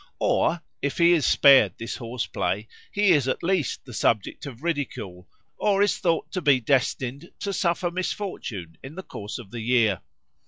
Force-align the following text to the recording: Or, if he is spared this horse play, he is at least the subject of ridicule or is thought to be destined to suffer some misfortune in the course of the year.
Or, 0.17 0.63
if 0.81 0.97
he 0.97 1.11
is 1.11 1.27
spared 1.27 1.75
this 1.77 1.97
horse 1.97 2.25
play, 2.25 2.67
he 2.91 3.11
is 3.11 3.27
at 3.27 3.43
least 3.43 3.85
the 3.85 3.93
subject 3.93 4.47
of 4.47 4.63
ridicule 4.63 5.29
or 5.59 5.83
is 5.83 5.99
thought 5.99 6.31
to 6.31 6.41
be 6.41 6.59
destined 6.59 7.29
to 7.41 7.53
suffer 7.53 7.85
some 7.85 7.93
misfortune 7.93 8.79
in 8.81 8.95
the 8.95 9.03
course 9.03 9.37
of 9.37 9.51
the 9.51 9.61
year. 9.61 10.01